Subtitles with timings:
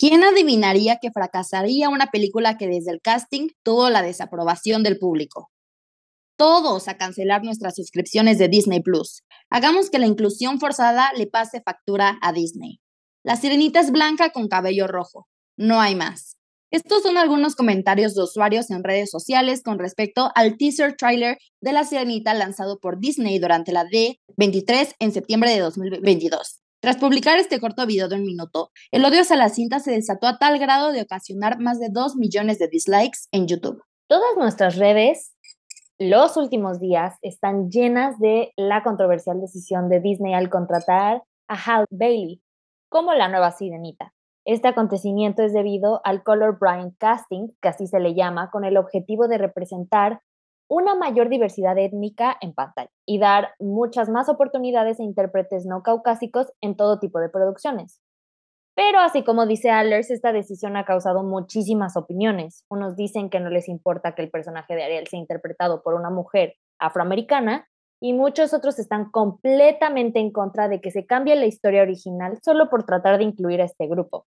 [0.00, 5.50] ¿Quién adivinaría que fracasaría una película que desde el casting tuvo la desaprobación del público?
[6.38, 9.24] Todos a cancelar nuestras suscripciones de Disney Plus.
[9.50, 12.80] Hagamos que la inclusión forzada le pase factura a Disney.
[13.22, 15.28] La sirenita es blanca con cabello rojo.
[15.58, 16.38] No hay más.
[16.70, 21.74] Estos son algunos comentarios de usuarios en redes sociales con respecto al teaser trailer de
[21.74, 26.59] La Sirenita lanzado por Disney durante la D23 en septiembre de 2022.
[26.80, 30.26] Tras publicar este corto video de un minuto, el odio hacia la cinta se desató
[30.26, 33.82] a tal grado de ocasionar más de 2 millones de dislikes en YouTube.
[34.08, 35.36] Todas nuestras redes
[35.98, 41.84] los últimos días están llenas de la controversial decisión de Disney al contratar a Hal
[41.90, 42.40] Bailey
[42.88, 44.14] como la nueva sirenita.
[44.46, 48.78] Este acontecimiento es debido al color blind casting, que así se le llama, con el
[48.78, 50.22] objetivo de representar
[50.70, 56.52] una mayor diversidad étnica en pantalla y dar muchas más oportunidades a intérpretes no caucásicos
[56.60, 58.00] en todo tipo de producciones.
[58.76, 62.64] Pero así como dice Allers, esta decisión ha causado muchísimas opiniones.
[62.70, 66.08] Unos dicen que no les importa que el personaje de Ariel sea interpretado por una
[66.08, 67.66] mujer afroamericana
[68.00, 72.70] y muchos otros están completamente en contra de que se cambie la historia original solo
[72.70, 74.24] por tratar de incluir a este grupo.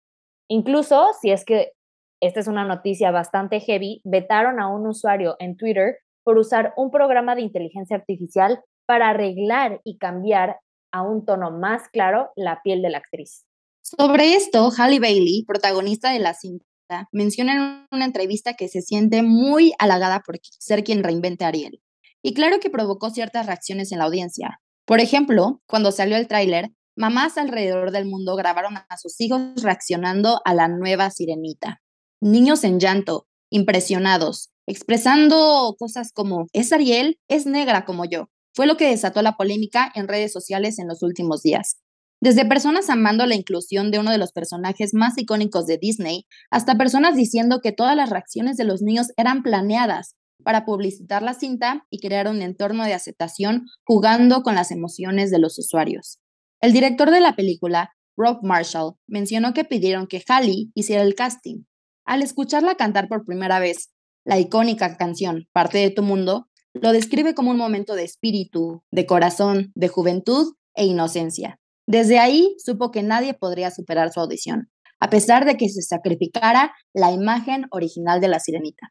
[0.49, 1.73] Incluso, si es que
[2.21, 6.91] esta es una noticia bastante heavy, vetaron a un usuario en Twitter por usar un
[6.91, 10.57] programa de inteligencia artificial para arreglar y cambiar
[10.93, 13.45] a un tono más claro la piel de la actriz.
[13.81, 16.67] Sobre esto, Halle Bailey, protagonista de la cinta,
[17.13, 21.81] menciona en una entrevista que se siente muy halagada por ser quien reinvente a Ariel
[22.25, 24.61] y claro que provocó ciertas reacciones en la audiencia.
[24.85, 30.41] Por ejemplo, cuando salió el tráiler, mamás alrededor del mundo grabaron a sus hijos reaccionando
[30.45, 31.83] a la nueva sirenita.
[32.21, 38.29] Niños en llanto, impresionados, expresando cosas como, es Ariel, es negra como yo.
[38.55, 41.77] Fue lo que desató la polémica en redes sociales en los últimos días.
[42.23, 46.79] Desde personas amando la inclusión de uno de los personajes más icónicos de Disney, hasta
[46.79, 51.87] personas diciendo que todas las reacciones de los niños eran planeadas para publicitar la cinta
[51.91, 56.19] y crear un entorno de aceptación jugando con las emociones de los usuarios.
[56.61, 61.65] El director de la película, Rob Marshall, mencionó que pidieron que Halle hiciera el casting.
[62.07, 63.91] Al escucharla cantar por primera vez
[64.27, 69.07] la icónica canción Parte de tu mundo, lo describe como un momento de espíritu, de
[69.07, 71.59] corazón, de juventud e inocencia.
[71.87, 74.69] Desde ahí supo que nadie podría superar su audición,
[75.01, 78.89] a pesar de que se sacrificara la imagen original de la sirenita.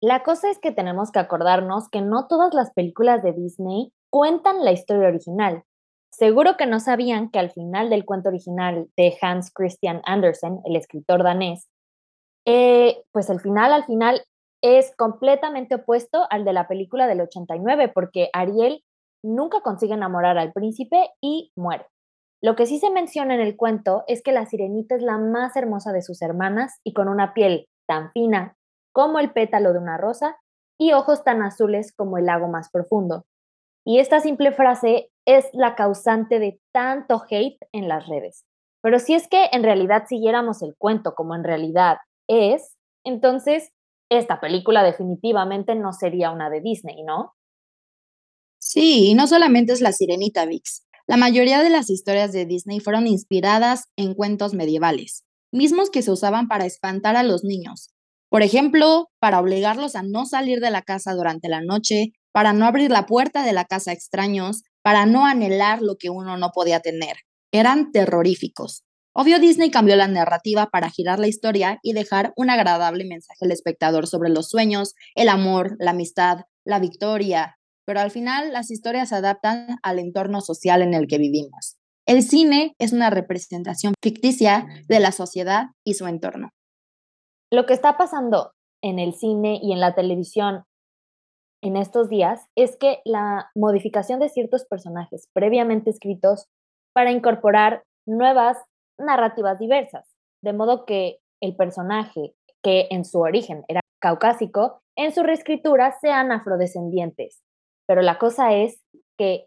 [0.00, 4.64] La cosa es que tenemos que acordarnos que no todas las películas de Disney cuentan
[4.64, 5.64] la historia original.
[6.12, 10.76] Seguro que no sabían que al final del cuento original de Hans Christian Andersen, el
[10.76, 11.68] escritor danés,
[12.46, 14.22] eh, pues el final al final
[14.62, 18.84] es completamente opuesto al de la película del 89, porque Ariel
[19.22, 21.86] nunca consigue enamorar al príncipe y muere.
[22.42, 25.56] Lo que sí se menciona en el cuento es que la sirenita es la más
[25.56, 28.56] hermosa de sus hermanas y con una piel tan fina
[28.92, 30.38] como el pétalo de una rosa
[30.78, 33.24] y ojos tan azules como el lago más profundo.
[33.84, 38.44] Y esta simple frase es la causante de tanto hate en las redes.
[38.82, 41.98] Pero si es que en realidad siguiéramos el cuento como en realidad
[42.30, 43.70] es, entonces
[44.10, 47.34] esta película definitivamente no sería una de Disney, ¿no?
[48.58, 50.86] Sí, y no solamente es la sirenita Vix.
[51.06, 56.10] La mayoría de las historias de Disney fueron inspiradas en cuentos medievales, mismos que se
[56.10, 57.90] usaban para espantar a los niños,
[58.30, 62.64] por ejemplo, para obligarlos a no salir de la casa durante la noche, para no
[62.64, 66.52] abrir la puerta de la casa a extraños, para no anhelar lo que uno no
[66.54, 67.16] podía tener.
[67.50, 68.84] Eran terroríficos.
[69.20, 73.52] Obvio Disney cambió la narrativa para girar la historia y dejar un agradable mensaje al
[73.52, 79.10] espectador sobre los sueños, el amor, la amistad, la victoria, pero al final las historias
[79.10, 81.76] se adaptan al entorno social en el que vivimos.
[82.06, 86.48] El cine es una representación ficticia de la sociedad y su entorno.
[87.52, 88.52] Lo que está pasando
[88.82, 90.64] en el cine y en la televisión
[91.62, 96.46] en estos días es que la modificación de ciertos personajes previamente escritos
[96.94, 98.56] para incorporar nuevas
[99.00, 100.08] narrativas diversas,
[100.42, 106.32] de modo que el personaje que en su origen era caucásico, en su reescritura sean
[106.32, 107.42] afrodescendientes.
[107.86, 108.82] Pero la cosa es
[109.18, 109.46] que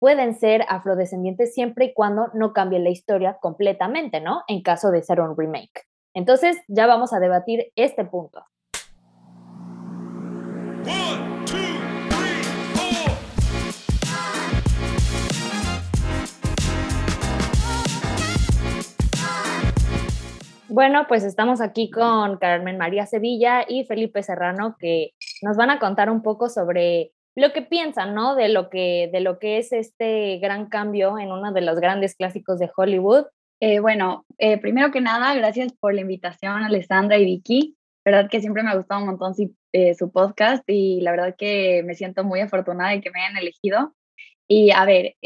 [0.00, 4.42] pueden ser afrodescendientes siempre y cuando no cambie la historia completamente, ¿no?
[4.48, 5.86] En caso de ser un remake.
[6.14, 8.44] Entonces ya vamos a debatir este punto.
[20.72, 25.78] Bueno, pues estamos aquí con Carmen María Sevilla y Felipe Serrano que nos van a
[25.78, 28.34] contar un poco sobre lo que piensan, ¿no?
[28.36, 32.16] De lo que, de lo que es este gran cambio en uno de los grandes
[32.16, 33.26] clásicos de Hollywood
[33.60, 37.76] Eh, bueno, eh, primero que nada, gracias por la invitación, Alessandra y Vicky.
[38.02, 39.34] Verdad que siempre me ha gustado un montón
[39.72, 43.36] eh, su podcast y la verdad que me siento muy afortunada de que me hayan
[43.36, 43.94] elegido.
[44.48, 45.16] Y a ver,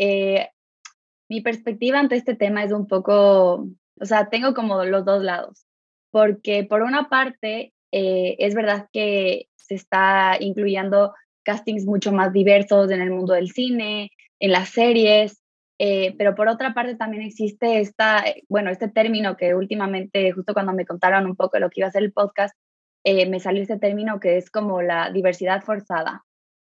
[1.28, 3.68] mi perspectiva ante este tema es un poco,
[4.00, 5.66] o sea, tengo como los dos lados,
[6.10, 11.14] porque por una parte, es verdad que se está incluyendo
[11.44, 14.10] castings mucho más diversos en el mundo del cine,
[14.40, 15.40] en las series,
[15.78, 20.54] eh, pero por otra parte también existe esta, eh, bueno, este término que últimamente, justo
[20.54, 22.56] cuando me contaron un poco lo que iba a ser el podcast,
[23.04, 26.24] eh, me salió este término que es como la diversidad forzada.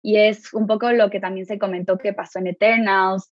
[0.03, 3.31] Y es un poco lo que también se comentó que pasó en Eternals,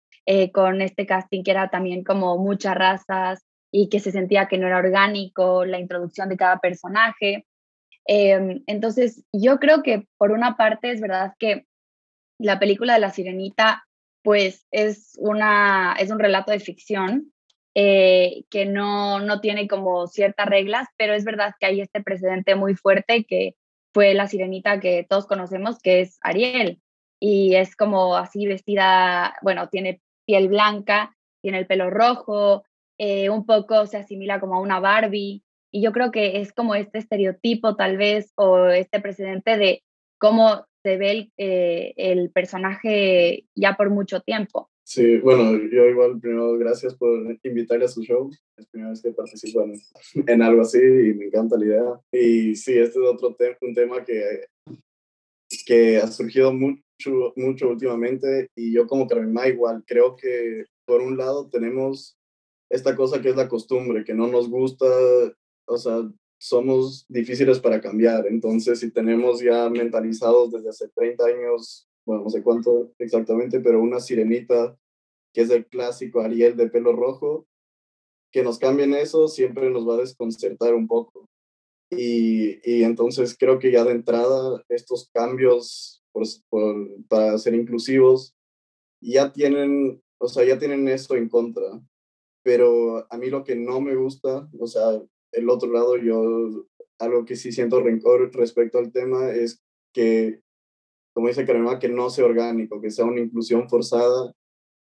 [0.53, 3.45] con este casting que era también como muchas razas
[3.77, 7.45] y que se sentía que no era orgánico, la introducción de cada personaje.
[8.05, 11.65] Em, entonces, yo creo que por una parte es verdad que
[12.39, 13.85] la película de La Sirenita
[14.23, 17.33] pues es, una, es un relato de ficción
[17.75, 22.55] eh, que no, no tiene como ciertas reglas, pero es verdad que hay este precedente
[22.55, 23.55] muy fuerte que
[23.93, 26.81] fue la sirenita que todos conocemos, que es Ariel,
[27.19, 32.63] y es como así vestida, bueno, tiene piel blanca, tiene el pelo rojo,
[32.97, 35.43] eh, un poco se asimila como a una Barbie,
[35.75, 39.83] y yo creo que es como este estereotipo tal vez o este precedente de
[40.17, 44.69] cómo se ve eh, el, personaje ya por mucho tiempo.
[44.85, 48.29] Sí, bueno, yo igual primero gracias por invitarle a su show.
[48.55, 49.65] Es primera vez que participo
[50.27, 51.99] en, algo así y me encanta la idea.
[52.09, 54.45] Y sí, este es otro tema, un tema que,
[55.65, 61.17] que ha surgido mucho, mucho últimamente y yo como Carmen igual creo que por un
[61.17, 62.14] lado tenemos
[62.69, 64.85] esta cosa que es la costumbre, que no nos gusta,
[65.67, 68.27] o sea, somos difíciles para cambiar.
[68.27, 73.81] Entonces, si tenemos ya mentalizados desde hace 30 años, bueno, no sé cuánto exactamente, pero
[73.81, 74.77] una sirenita
[75.33, 77.47] que es el clásico Ariel de pelo rojo,
[78.31, 81.27] que nos cambien eso siempre nos va a desconcertar un poco.
[81.89, 86.03] Y, y entonces creo que ya de entrada estos cambios
[87.07, 88.33] para ser inclusivos
[89.01, 91.81] ya tienen, o sea, ya tienen eso en contra.
[92.45, 95.01] Pero a mí lo que no me gusta, o sea,
[95.31, 96.67] el otro lado, yo
[96.99, 100.41] algo que sí siento rencor respecto al tema es que,
[101.15, 104.31] como dice Karema, que no sea orgánico, que sea una inclusión forzada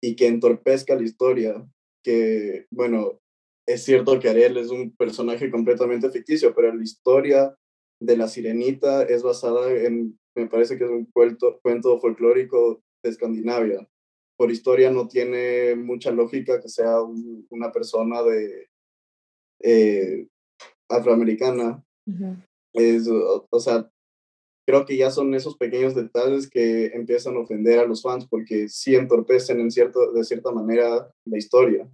[0.03, 1.63] y que entorpezca la historia.
[2.03, 3.21] Que, bueno,
[3.69, 7.55] es cierto que Ariel es un personaje completamente ficticio, pero la historia
[8.01, 13.11] de la sirenita es basada en, me parece que es un cuento, cuento folclórico de
[13.11, 13.87] Escandinavia.
[14.41, 17.03] Por historia no tiene mucha lógica que sea
[17.51, 18.71] una persona de,
[19.63, 20.29] eh,
[20.89, 21.85] afroamericana.
[22.73, 23.87] es, o, sea,
[24.67, 28.71] creo que ya son esos pequeños detalles que empiezan a ofender a los fans porque
[28.71, 31.87] sí entorpecen en cierto, de cierta manera la historia.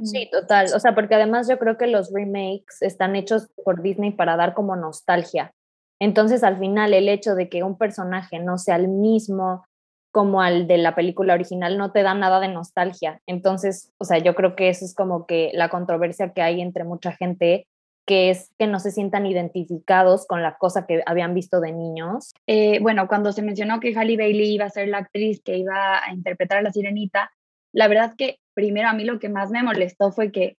[0.00, 0.68] Sí, total.
[0.72, 4.54] O sea, porque además yo creo que los remakes están hechos por Disney para dar
[4.54, 5.52] como nostalgia.
[6.00, 9.64] Entonces, al final, el hecho de que un personaje no sea el mismo
[10.12, 13.20] como al de la película original no te da nada de nostalgia.
[13.26, 16.84] Entonces, o sea, yo creo que eso es como que la controversia que hay entre
[16.84, 17.66] mucha gente
[18.06, 22.32] que es que no se sientan identificados con la cosa que habían visto de niños.
[22.46, 26.04] Eh, bueno, cuando se mencionó que Halle Bailey iba a ser la actriz que iba
[26.04, 27.30] a interpretar a la sirenita,
[27.72, 30.56] la verdad que primero a mí lo que más me molestó fue que,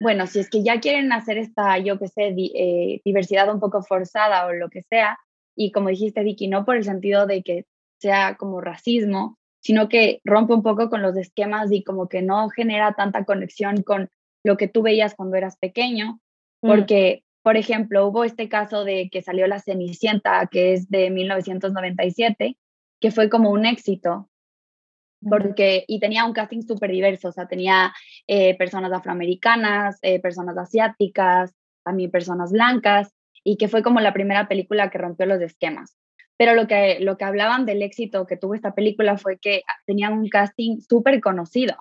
[0.00, 3.82] bueno, si es que ya quieren hacer esta, yo qué sé, eh, diversidad un poco
[3.82, 5.18] forzada o lo que sea,
[5.56, 7.64] y como dijiste, Vicky, no por el sentido de que
[8.02, 12.48] sea como racismo, sino que rompe un poco con los esquemas y como que no
[12.50, 14.10] genera tanta conexión con
[14.44, 16.18] lo que tú veías cuando eras pequeño,
[16.62, 16.68] Mm.
[16.68, 22.56] porque, por ejemplo, hubo este caso de que salió La Cenicienta, que es de 1997,
[23.00, 24.28] que fue como un éxito,
[25.28, 27.92] porque, y tenía un casting súper diverso, o sea, tenía
[28.26, 31.52] eh, personas afroamericanas, eh, personas asiáticas,
[31.84, 33.12] también personas blancas,
[33.44, 35.96] y que fue como la primera película que rompió los esquemas.
[36.42, 40.12] Pero lo que, lo que hablaban del éxito que tuvo esta película fue que tenían
[40.14, 41.76] un casting súper conocido.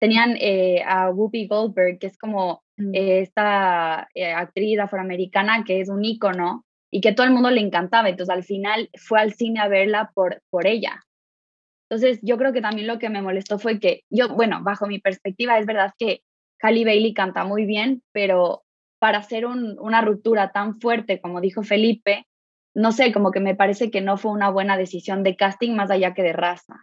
[0.00, 2.92] Tenían eh, a Whoopi Goldberg, que es como Mm.
[2.94, 8.08] esta eh, actriz afroamericana que es un ícono y que todo el mundo le encantaba.
[8.08, 11.04] Entonces al final fue al cine a verla por, por ella.
[11.90, 15.00] Entonces yo creo que también lo que me molestó fue que yo, bueno, bajo mi
[15.00, 16.22] perspectiva es verdad que
[16.60, 18.62] Halle Bailey canta muy bien, pero
[19.00, 22.26] para hacer una ruptura tan fuerte como dijo Felipe,
[22.74, 25.90] no sé, como que me parece que no fue una buena decisión de casting más
[25.90, 26.74] allá que de raza.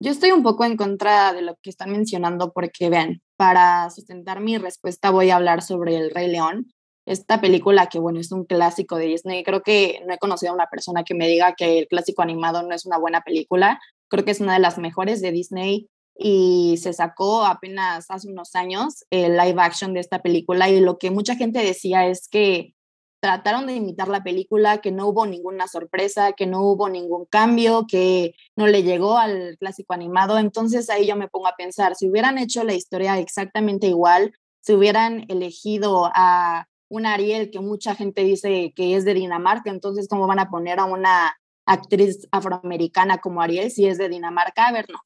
[0.00, 4.40] Yo estoy un poco en contra de lo que están mencionando porque, vean, para sustentar
[4.40, 6.72] mi respuesta voy a hablar sobre El Rey León,
[7.06, 9.44] esta película que, bueno, es un clásico de Disney.
[9.44, 12.62] Creo que no he conocido a una persona que me diga que el clásico animado
[12.62, 13.80] no es una buena película.
[14.08, 15.88] Creo que es una de las mejores de Disney.
[16.16, 20.98] y se sacó apenas hace unos años el live action de esta película y lo
[20.98, 22.74] que mucha gente decía es que
[23.22, 27.86] trataron de imitar la película, que no hubo ninguna sorpresa, que no hubo ningún cambio,
[27.86, 30.38] que no le llegó al clásico animado.
[30.38, 34.72] Entonces ahí yo me pongo a pensar, si hubieran hecho la historia exactamente igual, si
[34.74, 40.26] hubieran elegido a un Ariel que mucha gente dice que es de Dinamarca, entonces ¿cómo
[40.26, 44.66] van a poner a una actriz afroamericana como Ariel si es de Dinamarca?
[44.66, 44.98] A ver, no,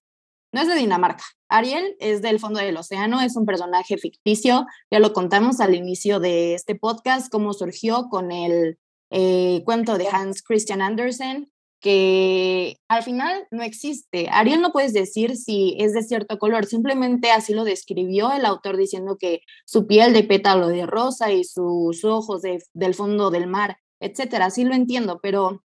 [0.57, 1.23] no es de Dinamarca.
[1.51, 4.65] Ariel es del fondo del océano, es un personaje ficticio.
[4.91, 8.79] Ya lo contamos al inicio de este podcast, cómo surgió con el
[9.11, 14.29] eh, cuento de Hans Christian Andersen, que al final no existe.
[14.31, 18.79] Ariel no puedes decir si es de cierto color, simplemente así lo describió el autor
[18.79, 22.41] diciendo que su piel de pétalo de rosa y sus ojos
[22.73, 24.49] del fondo del mar, etcétera.
[24.49, 25.63] Sí lo entiendo, pero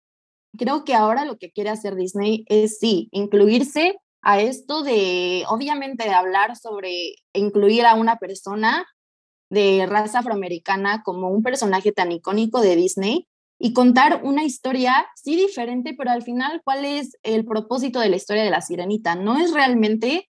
[0.58, 6.06] creo que ahora lo que quiere hacer Disney es sí, incluirse a esto de, obviamente,
[6.06, 8.86] de hablar sobre incluir a una persona
[9.50, 15.36] de raza afroamericana como un personaje tan icónico de Disney y contar una historia, sí
[15.36, 19.16] diferente, pero al final, ¿cuál es el propósito de la historia de la sirenita?
[19.16, 20.30] No es realmente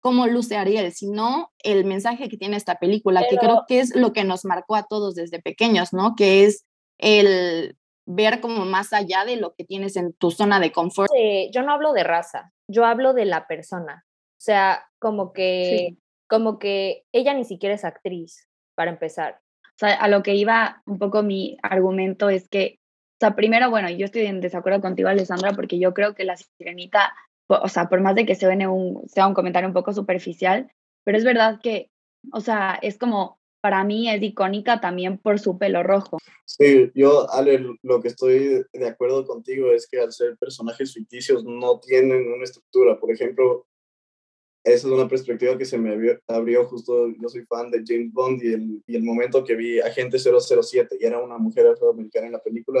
[0.00, 4.12] cómo luce Ariel, sino el mensaje que tiene esta película, que creo que es lo
[4.12, 6.14] que nos marcó a todos desde pequeños, ¿no?
[6.16, 6.64] Que es
[6.98, 11.10] el ver como más allá de lo que tienes en tu zona de confort.
[11.52, 14.04] yo no hablo de raza, yo hablo de la persona.
[14.06, 15.96] O sea, como que,
[16.28, 19.40] como que ella ni siquiera es actriz, para empezar.
[19.62, 23.70] O sea, a lo que iba un poco mi argumento es que, o sea, primero,
[23.70, 27.14] bueno, yo estoy en desacuerdo contigo, Alessandra, porque yo creo que la sirenita,
[27.48, 30.70] o sea, por más de que se vene un, sea un comentario un poco superficial,
[31.04, 31.90] pero es verdad que,
[32.32, 36.18] o sea, es como para mí es icónica también por su pelo rojo.
[36.44, 41.44] Sí, yo, Ale, lo que estoy de acuerdo contigo es que al ser personajes ficticios
[41.44, 42.98] no tienen una estructura.
[42.98, 43.64] Por ejemplo,
[44.64, 48.42] esa es una perspectiva que se me abrió, justo, yo soy fan de James Bond
[48.42, 52.32] y el, y el momento que vi Agente 007 y era una mujer afroamericana en
[52.32, 52.80] la película,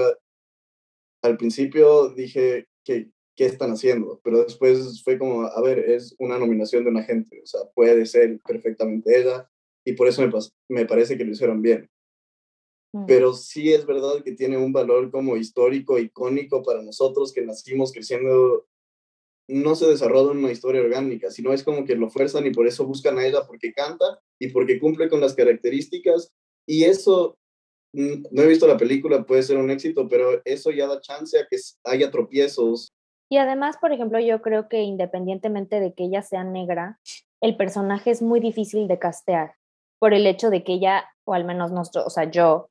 [1.22, 6.38] al principio dije que qué están haciendo, pero después fue como, a ver, es una
[6.38, 9.48] nominación de un agente, o sea, puede ser perfectamente ella,
[9.84, 10.30] y por eso me,
[10.68, 11.90] me parece que lo hicieron bien.
[12.92, 13.06] Mm.
[13.06, 17.92] Pero sí es verdad que tiene un valor como histórico, icónico para nosotros que nacimos
[17.92, 18.66] creciendo.
[19.48, 22.86] No se desarrolla una historia orgánica, sino es como que lo fuerzan y por eso
[22.86, 26.32] buscan a ella porque canta y porque cumple con las características.
[26.66, 27.36] Y eso,
[27.92, 31.38] mm, no he visto la película, puede ser un éxito, pero eso ya da chance
[31.38, 32.92] a que haya tropiezos.
[33.28, 37.00] Y además, por ejemplo, yo creo que independientemente de que ella sea negra,
[37.40, 39.56] el personaje es muy difícil de castear
[40.02, 42.70] por el hecho de que ella, o al menos nosotros, o sea, yo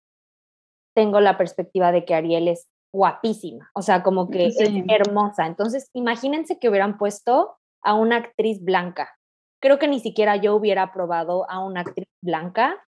[0.93, 4.57] tengo la perspectiva de que Ariel es guapísima, o sea, como que es
[4.89, 5.47] hermosa.
[5.47, 9.15] Entonces, imagínense que hubieran puesto a una actriz blanca.
[9.61, 12.85] Creo que ni siquiera yo hubiera probado a una actriz blanca.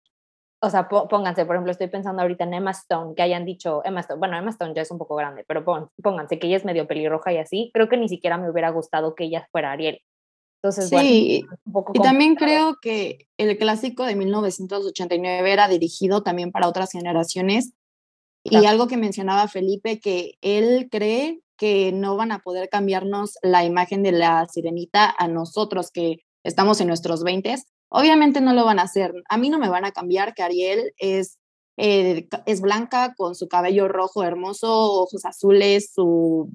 [0.62, 4.00] O sea, pónganse, por ejemplo, estoy pensando ahorita en Emma Stone, que hayan dicho Emma
[4.00, 5.66] Stone, bueno, Emma Stone ya es un poco grande, pero
[6.02, 9.14] pónganse que ella es medio pelirroja y así, creo que ni siquiera me hubiera gustado
[9.14, 10.00] que ella fuera Ariel.
[10.62, 11.46] Entonces, sí,
[11.94, 17.72] y también creo que el clásico de 1989 era dirigido también para otras generaciones.
[18.44, 23.64] Y algo que mencionaba Felipe, que él cree que no van a poder cambiarnos la
[23.64, 27.54] imagen de la sirenita a nosotros que estamos en nuestros 20.
[27.90, 29.12] Obviamente no lo van a hacer.
[29.28, 31.38] A mí no me van a cambiar que Ariel es,
[31.78, 36.50] eh, es blanca con su cabello rojo hermoso, ojos azules, su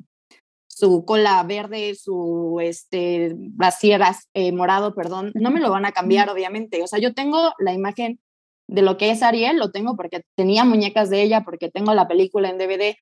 [0.76, 6.30] su cola verde, su este, brasieras eh, morado, perdón, no me lo van a cambiar,
[6.30, 6.84] obviamente.
[6.84, 8.20] O sea, yo tengo la imagen
[8.68, 12.10] de lo que es Ariel, lo tengo porque tenía muñecas de ella, porque tengo la
[12.10, 12.96] película en DVD,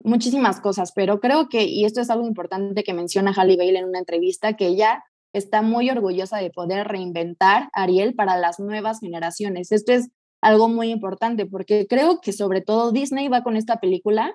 [0.00, 3.88] muchísimas cosas, pero creo que, y esto es algo importante que menciona Halle Bailey en
[3.88, 9.72] una entrevista, que ella está muy orgullosa de poder reinventar Ariel para las nuevas generaciones.
[9.72, 10.10] Esto es
[10.42, 14.34] algo muy importante porque creo que sobre todo Disney va con esta película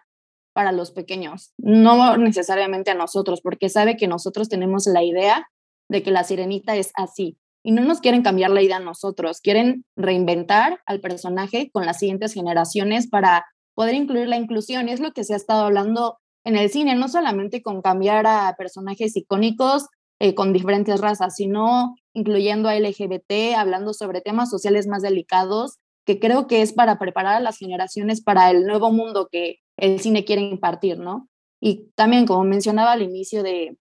[0.53, 5.49] para los pequeños, no necesariamente a nosotros, porque sabe que nosotros tenemos la idea
[5.89, 7.37] de que la sirenita es así.
[7.65, 11.99] Y no nos quieren cambiar la idea a nosotros, quieren reinventar al personaje con las
[11.99, 14.89] siguientes generaciones para poder incluir la inclusión.
[14.89, 18.27] Y es lo que se ha estado hablando en el cine, no solamente con cambiar
[18.27, 19.87] a personajes icónicos
[20.19, 26.19] eh, con diferentes razas, sino incluyendo a LGBT, hablando sobre temas sociales más delicados, que
[26.19, 30.25] creo que es para preparar a las generaciones para el nuevo mundo que el cine
[30.25, 31.29] quiere impartir, ¿no?
[31.59, 33.77] Y también, como mencionaba al inicio de,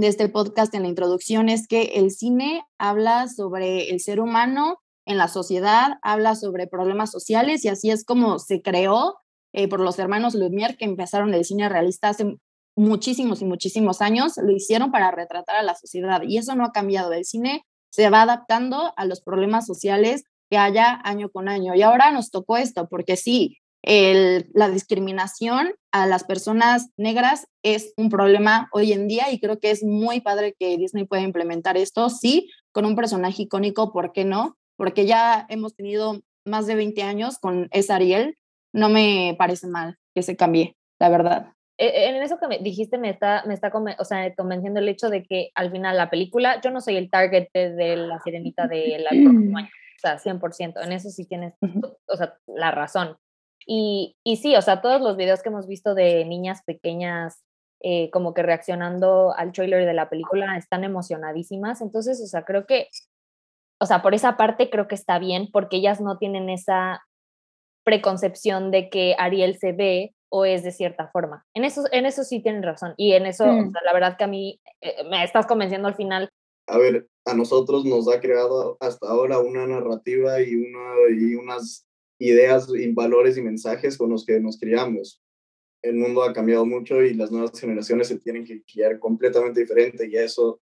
[0.00, 5.18] este podcast en la introducción, es que el cine habla sobre el ser humano en
[5.18, 9.16] la sociedad, habla sobre problemas sociales y así es como se creó
[9.52, 12.36] eh, por los hermanos Lumière que empezaron el cine realista hace
[12.76, 16.72] muchísimos y muchísimos años, lo hicieron para retratar a la sociedad y eso no ha
[16.72, 17.12] cambiado.
[17.12, 21.74] El cine se va adaptando a los problemas sociales que haya año con año.
[21.74, 27.92] Y ahora nos tocó esto, porque sí, el, la discriminación a las personas negras es
[27.96, 31.76] un problema hoy en día y creo que es muy padre que Disney pueda implementar
[31.76, 34.56] esto, sí, con un personaje icónico, ¿por qué no?
[34.76, 38.36] Porque ya hemos tenido más de 20 años con esa Ariel,
[38.72, 41.52] no me parece mal que se cambie, la verdad.
[41.78, 45.08] E, en eso que me dijiste me está, me está o sea, convenciendo el hecho
[45.08, 49.04] de que al final la película, yo no soy el target de, la sirenita del
[49.24, 51.54] próximo año, o sea, 100%, en eso sí tienes,
[52.06, 53.16] o sea, la razón.
[53.70, 57.44] Y, y sí, o sea, todos los videos que hemos visto de niñas pequeñas
[57.80, 62.66] eh, como que reaccionando al trailer de la película están emocionadísimas, entonces, o sea, creo
[62.66, 62.88] que,
[63.80, 67.02] o sea, por esa parte creo que está bien porque ellas no tienen esa
[67.84, 71.46] preconcepción de que Ariel se ve o es de cierta forma.
[71.54, 72.94] En eso, en eso sí tienen razón.
[72.96, 73.72] Y en eso, mm.
[73.84, 76.28] la verdad que a mí eh, me estás convenciendo al final.
[76.66, 81.87] A ver, a nosotros nos ha creado hasta ahora una narrativa y, una, y unas
[82.18, 85.22] ideas y valores y mensajes con los que nos criamos.
[85.82, 90.08] El mundo ha cambiado mucho y las nuevas generaciones se tienen que criar completamente diferente
[90.10, 90.60] y eso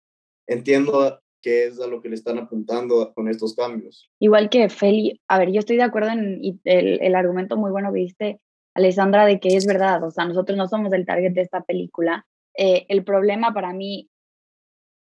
[0.47, 4.11] entiendo que es a lo que le están apuntando con estos cambios.
[4.21, 7.93] Igual que Feli, a ver, yo estoy de acuerdo en el, el argumento muy bueno
[7.93, 8.41] que diste
[8.75, 12.27] Alessandra, de que es verdad, o sea, nosotros no somos el target de esta película.
[12.57, 14.09] Eh, el problema para mí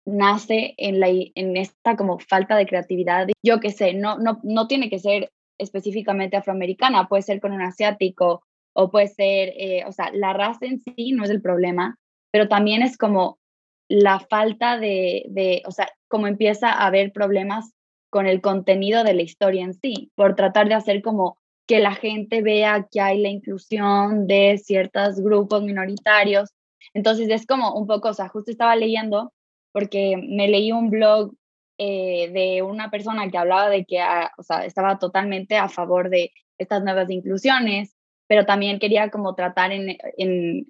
[0.05, 3.27] nace en, la, en esta como falta de creatividad.
[3.43, 5.29] Yo qué sé, no, no, no tiene que ser
[5.59, 10.65] específicamente afroamericana, puede ser con un asiático o puede ser, eh, o sea, la raza
[10.65, 11.97] en sí no es el problema,
[12.31, 13.39] pero también es como
[13.87, 17.73] la falta de, de, o sea, como empieza a haber problemas
[18.09, 21.37] con el contenido de la historia en sí, por tratar de hacer como
[21.67, 26.49] que la gente vea que hay la inclusión de ciertos grupos minoritarios.
[26.95, 29.31] Entonces es como un poco, o sea, justo estaba leyendo
[29.71, 31.31] porque me leí un blog
[31.81, 36.09] eh, de una persona que hablaba de que, ah, o sea, estaba totalmente a favor
[36.09, 37.95] de estas nuevas inclusiones,
[38.27, 39.97] pero también quería como tratar en,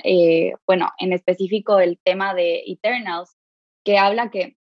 [0.04, 3.36] eh, bueno, en específico el tema de Eternals,
[3.84, 4.56] que habla que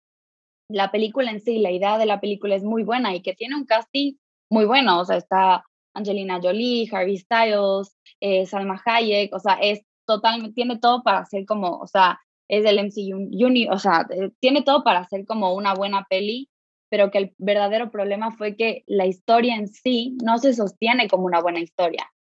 [0.69, 3.55] la película en sí, la idea de la película es muy buena y que tiene
[3.55, 4.15] un casting
[4.49, 9.81] muy bueno, o sea, está Angelina Jolie, Harvey Styles, eh, Salma Hayek, o sea, es
[10.07, 14.31] totalmente, tiene todo para ser como, o sea, es del MCU, uni, o sea, eh,
[14.39, 16.49] tiene todo para ser como una buena peli,
[16.89, 21.25] pero que el verdadero problema fue que la historia en sí no se sostiene como
[21.25, 22.11] una buena historia,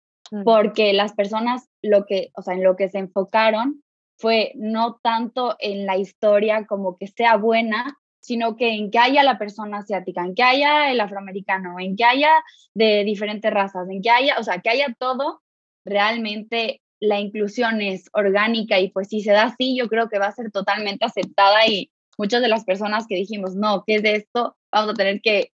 [0.45, 3.83] porque las personas lo que, o sea, en lo que se enfocaron
[4.19, 9.23] fue no tanto en la historia como que sea buena, sino que en que haya
[9.23, 12.33] la persona asiática, en que haya el afroamericano, en que haya
[12.75, 15.41] de diferentes razas, en que haya, o sea, que haya todo,
[15.87, 20.27] realmente la inclusión es orgánica y pues si se da así, yo creo que va
[20.27, 24.17] a ser totalmente aceptada y muchas de las personas que dijimos, no, ¿qué es de
[24.17, 24.57] esto?
[24.73, 25.53] Vamos a tener que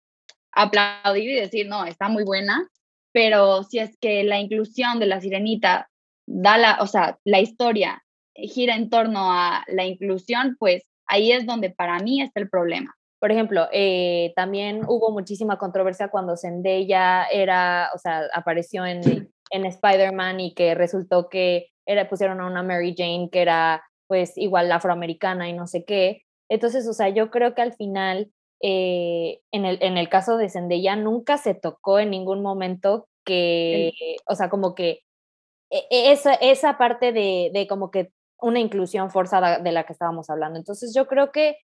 [0.52, 2.68] aplaudir y decir, no, está muy buena,
[3.12, 5.90] pero si es que la inclusión de la sirenita
[6.26, 11.44] da la, o sea, la historia gira en torno a la inclusión, pues Ahí es
[11.44, 12.96] donde para mí está el problema.
[13.20, 19.66] Por ejemplo, eh, también hubo muchísima controversia cuando Zendaya era, o sea, apareció en, en
[19.66, 24.70] Spider-Man y que resultó que era, pusieron a una Mary Jane que era pues igual
[24.72, 26.22] afroamericana y no sé qué.
[26.48, 30.48] Entonces, o sea, yo creo que al final, eh, en, el, en el caso de
[30.48, 33.92] Zendaya, nunca se tocó en ningún momento que,
[34.26, 35.00] o sea, como que
[35.70, 38.10] e, e, esa, esa parte de, de como que
[38.40, 40.58] una inclusión forzada de la que estábamos hablando.
[40.58, 41.56] Entonces yo creo que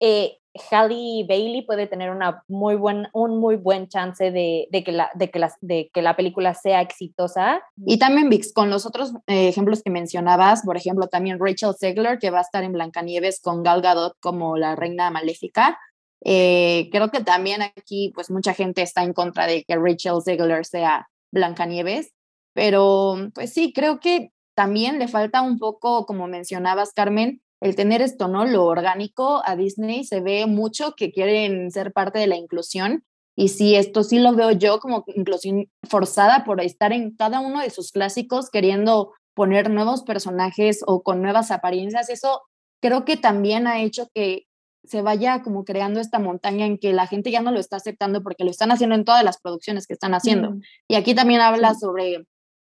[0.00, 0.38] eh,
[0.70, 5.10] Halle Bailey puede tener una muy buen, un muy buen chance de, de que la,
[5.14, 7.62] de, que de que la película sea exitosa.
[7.84, 12.18] Y también, Vix, con los otros eh, ejemplos que mencionabas, por ejemplo, también Rachel Zegler,
[12.18, 15.78] que va a estar en Blancanieves con Gal Gadot como la reina maléfica.
[16.24, 20.64] Eh, creo que también aquí, pues mucha gente está en contra de que Rachel Zegler
[20.64, 22.12] sea Blancanieves,
[22.54, 28.02] pero pues sí, creo que también le falta un poco, como mencionabas, Carmen, el tener
[28.02, 28.44] esto, ¿no?
[28.44, 33.04] Lo orgánico a Disney se ve mucho que quieren ser parte de la inclusión.
[33.34, 37.62] Y sí, esto sí lo veo yo como inclusión forzada por estar en cada uno
[37.62, 42.10] de sus clásicos queriendo poner nuevos personajes o con nuevas apariencias.
[42.10, 42.42] Eso
[42.82, 44.42] creo que también ha hecho que
[44.84, 48.22] se vaya como creando esta montaña en que la gente ya no lo está aceptando
[48.22, 50.50] porque lo están haciendo en todas las producciones que están haciendo.
[50.50, 50.60] Mm.
[50.88, 52.26] Y aquí también habla sobre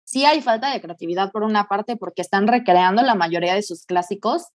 [0.02, 3.86] sí hay falta de creatividad por una parte porque están recreando la mayoría de sus
[3.86, 4.48] clásicos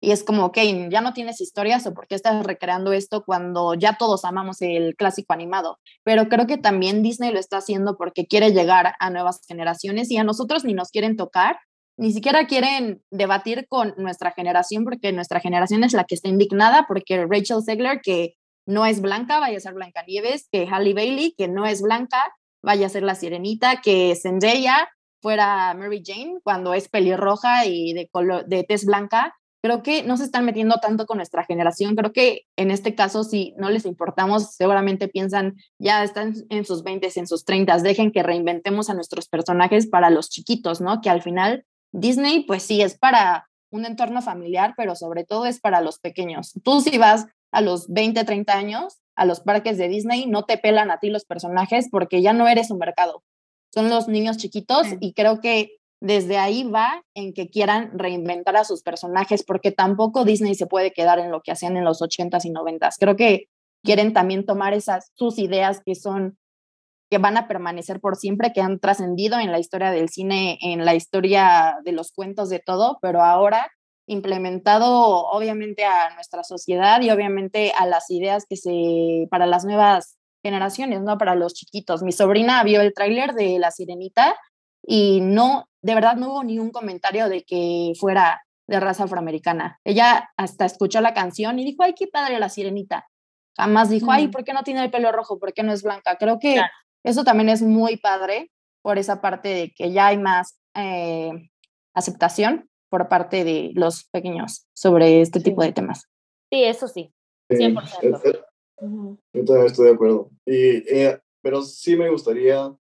[0.00, 0.58] y es como, ok,
[0.90, 4.94] ya no tienes historias o por qué estás recreando esto cuando ya todos amamos el
[4.96, 5.78] clásico animado.
[6.04, 10.18] Pero creo que también Disney lo está haciendo porque quiere llegar a nuevas generaciones y
[10.18, 11.56] a nosotros ni nos quieren tocar
[11.98, 16.84] ni siquiera quieren debatir con nuestra generación, porque nuestra generación es la que está indignada,
[16.86, 18.34] porque Rachel Segler, que
[18.66, 22.34] no es blanca, vaya a ser Blanca Nieves, que Halle Bailey, que no es blanca,
[22.62, 24.88] vaya a ser la sirenita, que Zendaya
[25.22, 29.34] fuera Mary Jane cuando es pelirroja y de, color, de tez blanca.
[29.66, 31.96] Creo que no se están metiendo tanto con nuestra generación.
[31.96, 36.84] Creo que en este caso, si no les importamos, seguramente piensan, ya están en sus
[36.84, 41.00] 20, en sus 30, dejen que reinventemos a nuestros personajes para los chiquitos, ¿no?
[41.00, 45.58] Que al final Disney, pues sí, es para un entorno familiar, pero sobre todo es
[45.58, 46.52] para los pequeños.
[46.62, 50.58] Tú si vas a los 20, 30 años a los parques de Disney, no te
[50.58, 53.24] pelan a ti los personajes porque ya no eres un mercado.
[53.74, 58.64] Son los niños chiquitos y creo que desde ahí va en que quieran reinventar a
[58.64, 62.44] sus personajes porque tampoco Disney se puede quedar en lo que hacían en los 80s
[62.44, 62.96] y 90s.
[62.98, 63.48] Creo que
[63.82, 66.38] quieren también tomar esas sus ideas que son
[67.08, 70.84] que van a permanecer por siempre, que han trascendido en la historia del cine, en
[70.84, 73.70] la historia de los cuentos, de todo, pero ahora
[74.08, 80.16] implementado obviamente a nuestra sociedad y obviamente a las ideas que se, para las nuevas
[80.44, 81.18] generaciones, ¿no?
[81.18, 82.02] Para los chiquitos.
[82.02, 84.36] Mi sobrina vio el tráiler de La Sirenita
[84.86, 89.78] y no, de verdad no hubo ni un comentario de que fuera de raza afroamericana.
[89.84, 93.06] Ella hasta escuchó la canción y dijo, ay, qué padre la sirenita.
[93.56, 95.38] Jamás dijo, ay, ¿por qué no tiene el pelo rojo?
[95.38, 96.16] ¿Por qué no es blanca?
[96.18, 96.60] Creo que
[97.04, 98.50] eso también es muy padre
[98.82, 101.30] por esa parte de que ya hay más eh,
[101.94, 106.06] aceptación por parte de los pequeños sobre este tipo de temas.
[106.50, 107.14] Sí, eso sí,
[107.48, 108.44] 100%.
[108.80, 110.30] yo también estoy de acuerdo.
[110.44, 110.56] Y,
[110.92, 112.74] eh, pero sí me gustaría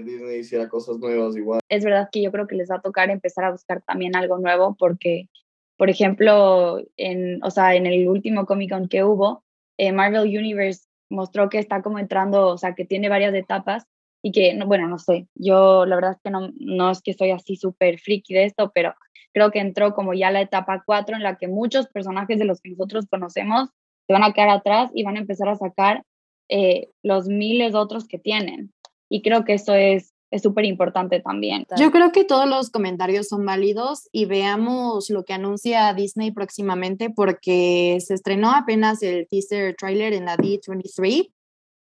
[0.00, 1.60] Disney hiciera cosas nuevas igual.
[1.68, 4.38] Es verdad que yo creo que les va a tocar empezar a buscar también algo
[4.38, 5.28] nuevo porque,
[5.76, 9.44] por ejemplo, en, o sea, en el último Comic Con que hubo,
[9.78, 13.86] eh, Marvel Universe mostró que está como entrando, o sea, que tiene varias etapas
[14.22, 17.30] y que, bueno, no sé, yo la verdad es que no, no es que soy
[17.30, 18.94] así súper friki de esto, pero
[19.32, 22.60] creo que entró como ya la etapa 4 en la que muchos personajes de los
[22.60, 23.70] que nosotros conocemos
[24.06, 26.04] se van a quedar atrás y van a empezar a sacar
[26.48, 28.72] eh, los miles de otros que tienen.
[29.10, 31.66] Y creo que eso es es súper importante también.
[31.76, 37.10] Yo creo que todos los comentarios son válidos y veamos lo que anuncia Disney próximamente
[37.10, 41.32] porque se estrenó apenas el teaser trailer en la D23,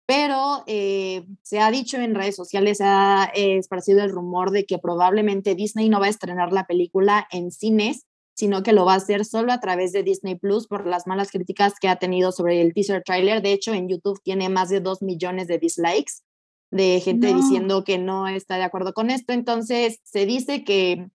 [0.07, 4.79] pero eh, se ha dicho en redes sociales, se ha esparcido el rumor de que
[4.79, 8.99] probablemente Disney no va a estrenar la película en cines, sino que lo va a
[8.99, 12.61] hacer solo a través de Disney Plus por las malas críticas que ha tenido sobre
[12.61, 13.43] el teaser trailer.
[13.43, 16.23] De hecho, en YouTube tiene más de 2 millones de dislikes
[16.71, 19.33] de gente diciendo que no está de acuerdo con esto.
[19.33, 21.09] Entonces, se dice que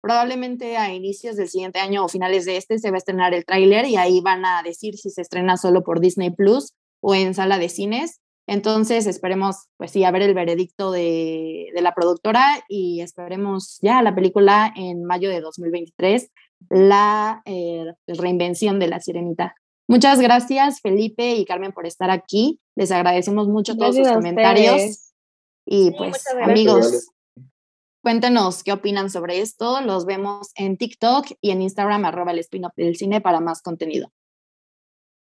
[0.00, 3.44] probablemente a inicios del siguiente año o finales de este se va a estrenar el
[3.44, 7.34] tráiler y ahí van a decir si se estrena solo por Disney Plus o en
[7.34, 8.20] sala de cines.
[8.48, 14.02] Entonces, esperemos, pues sí, a ver el veredicto de, de la productora y esperemos ya
[14.02, 16.30] la película en mayo de 2023,
[16.70, 19.56] la eh, reinvención de la sirenita.
[19.88, 22.60] Muchas gracias, Felipe y Carmen, por estar aquí.
[22.76, 25.12] Les agradecemos mucho todos sus comentarios.
[25.64, 27.08] Y pues, amigos,
[28.02, 29.80] cuéntenos qué opinan sobre esto.
[29.80, 34.12] Los vemos en TikTok y en Instagram, arroba el spin del cine para más contenido.